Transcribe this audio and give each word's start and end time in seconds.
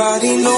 Everybody 0.00 0.36
knows 0.44 0.57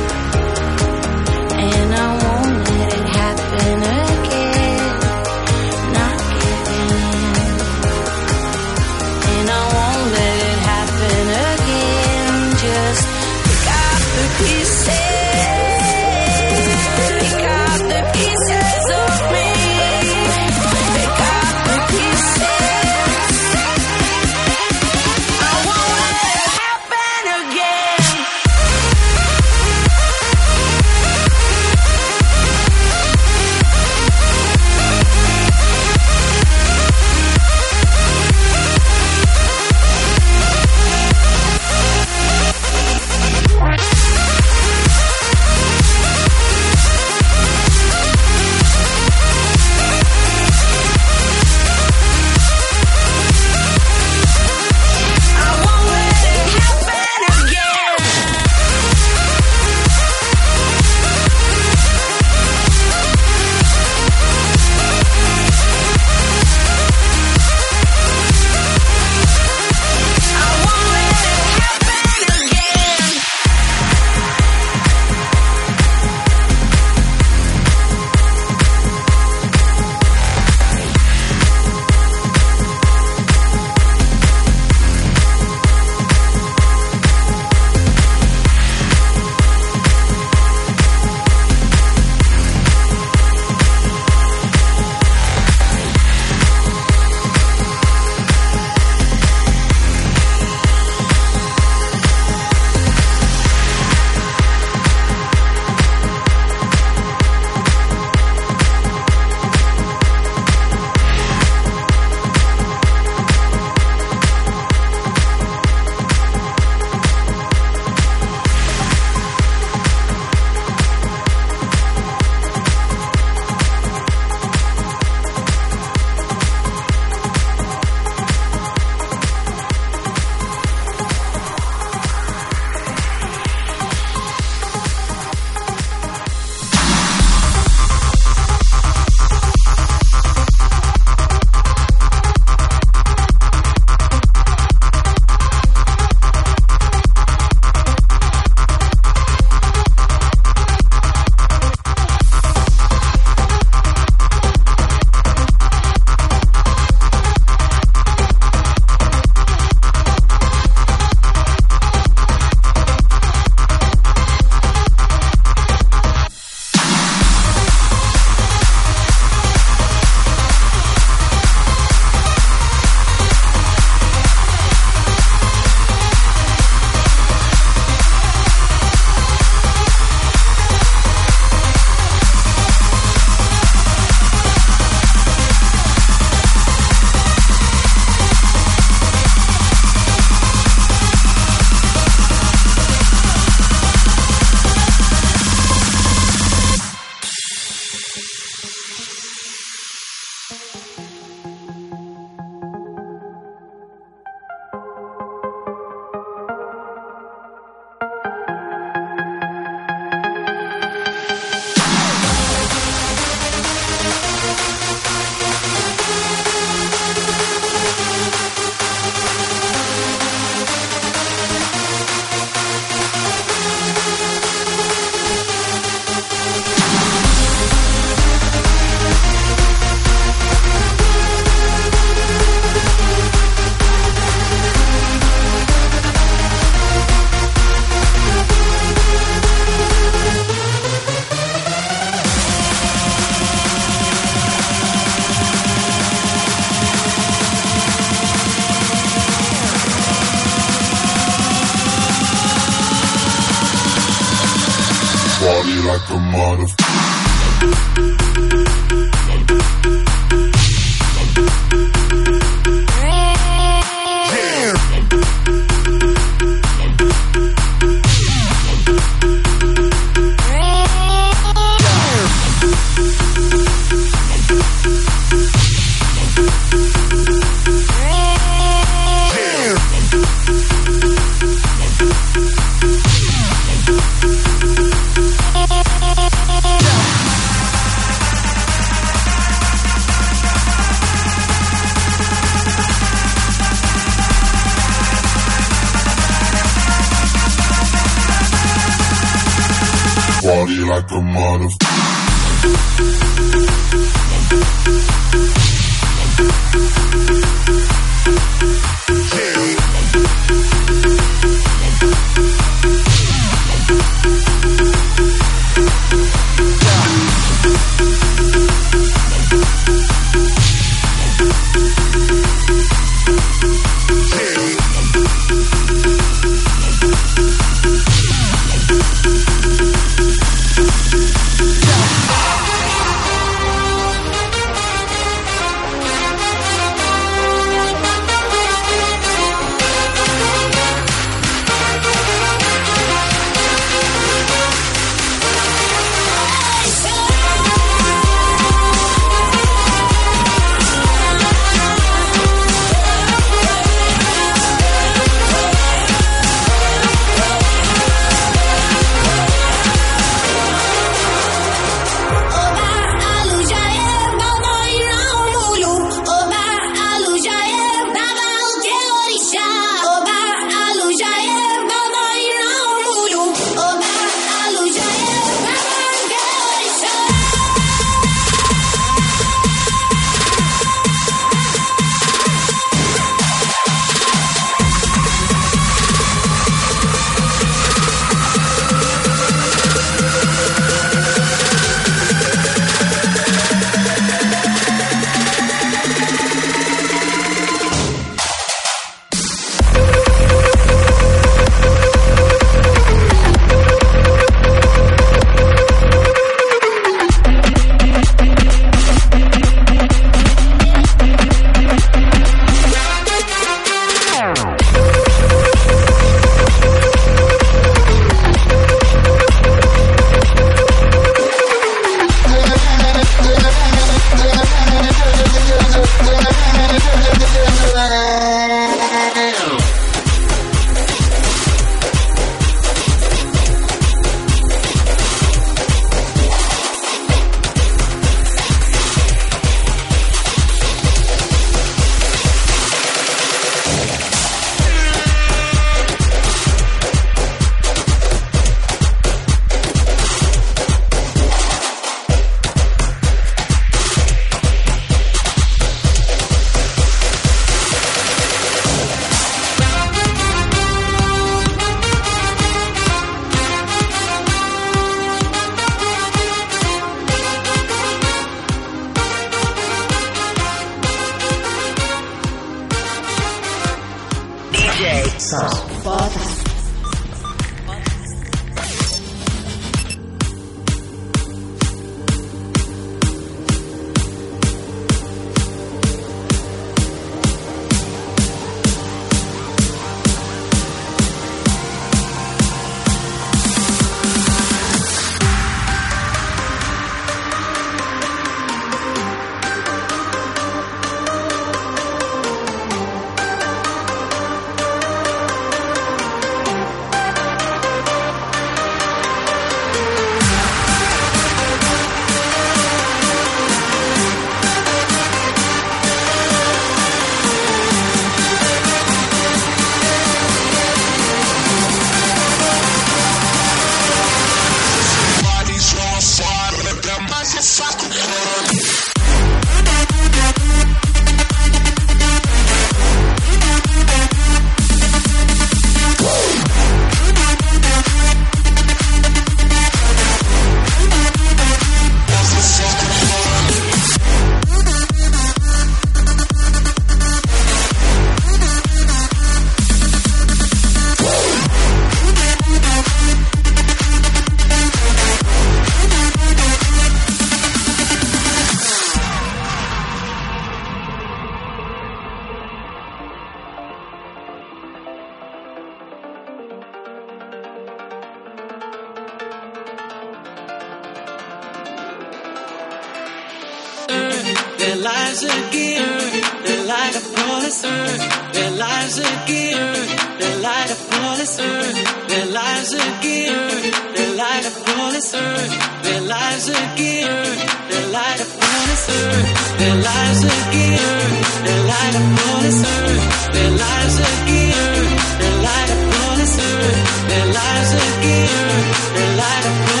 the 598.23 599.35
light 599.37 600.00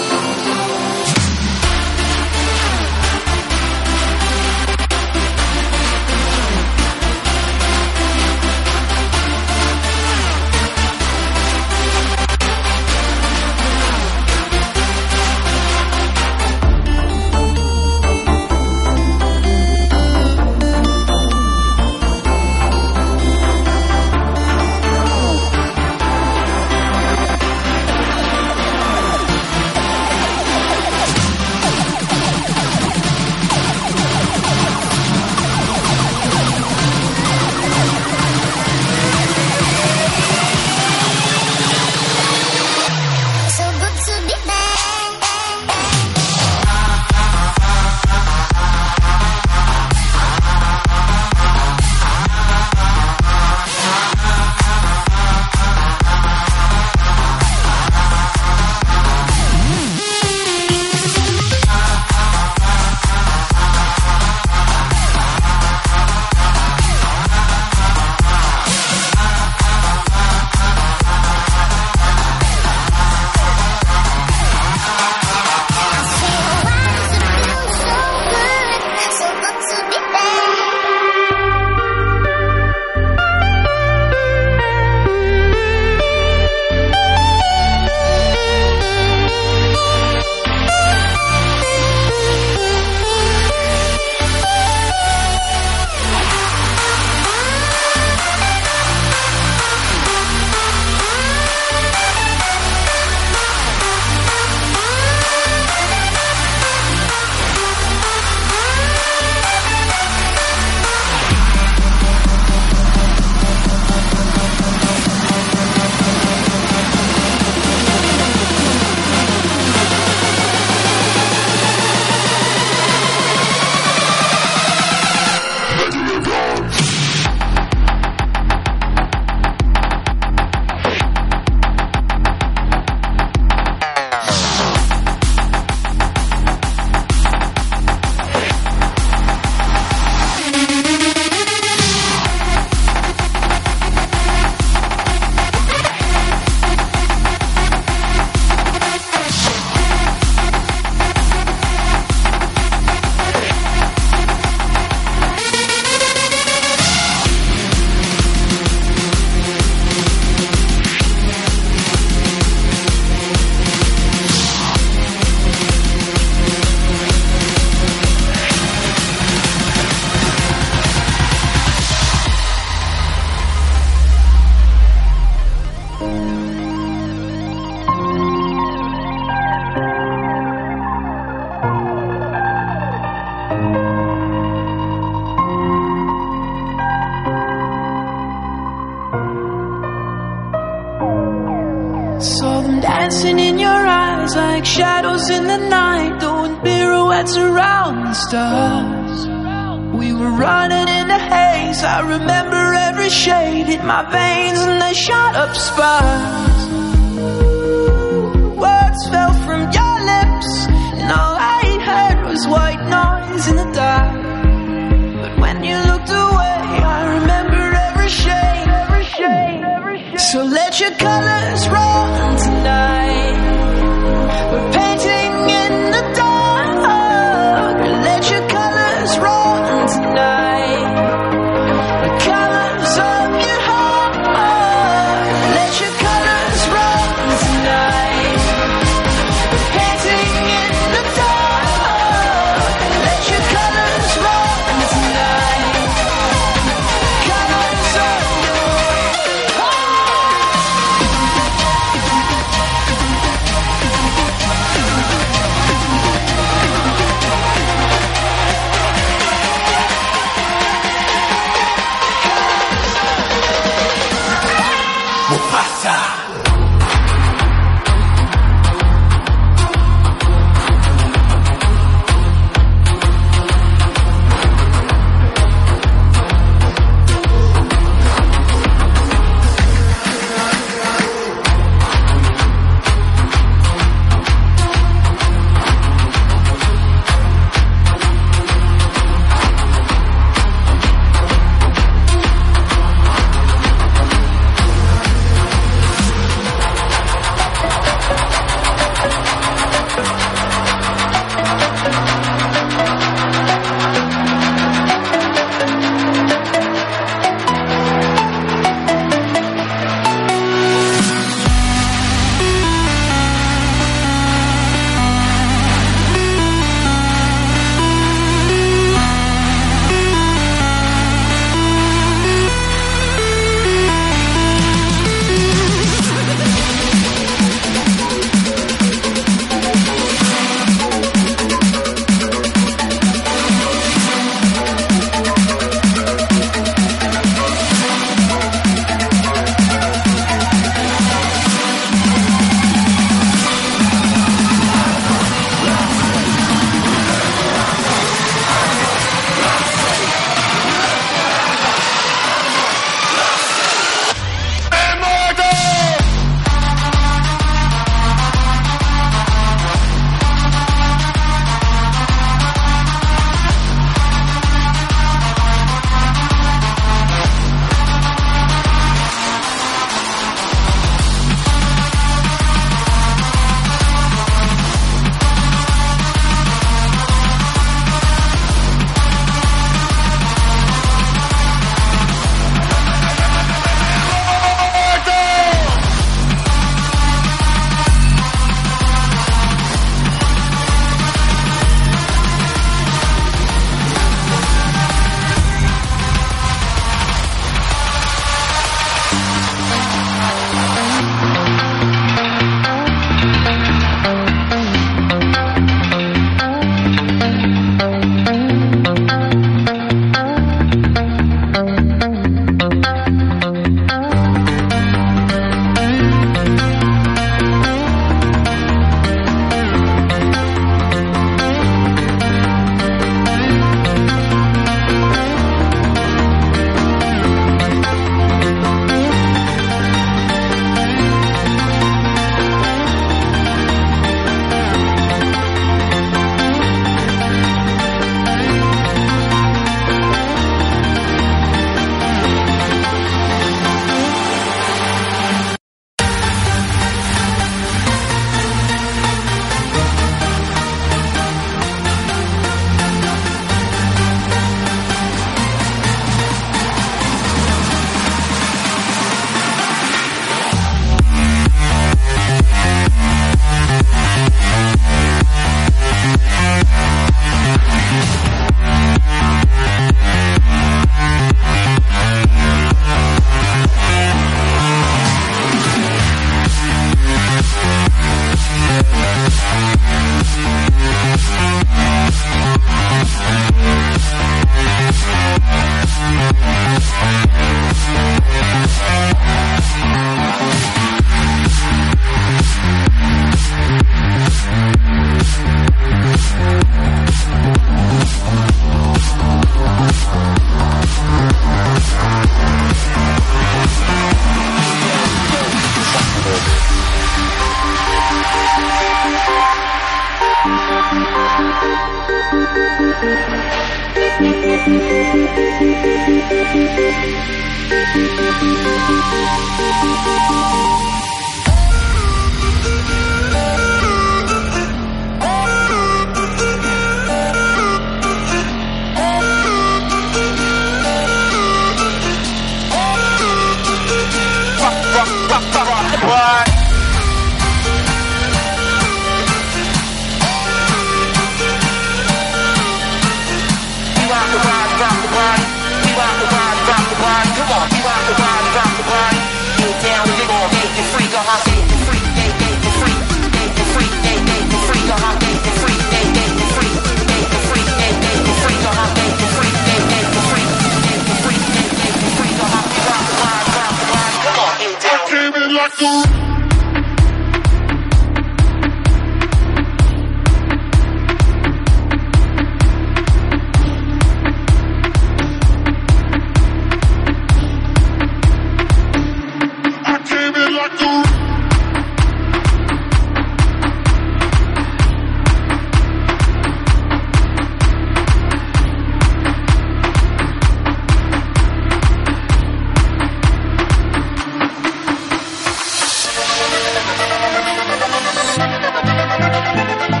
Thank 599.53 599.95
you. 599.95 600.00